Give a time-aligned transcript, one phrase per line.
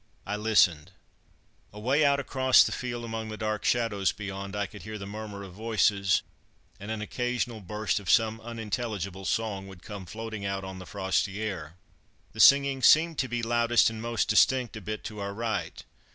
[0.25, 0.89] I listened;
[1.71, 5.43] away out across the field, among the dark shadows beyond, I could hear the murmur
[5.43, 6.23] of voices,
[6.79, 11.39] and an occasional burst of some unintelligible song would come floating out on the frosty
[11.39, 11.75] air.
[12.33, 15.83] The singing seemed to be loudest and most distinct a bit to our right.